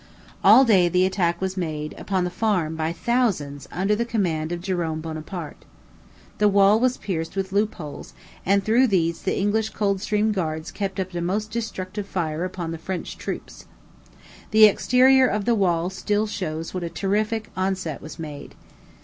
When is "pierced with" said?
6.97-7.51